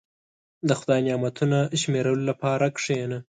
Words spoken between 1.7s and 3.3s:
شمیرلو لپاره کښېنه.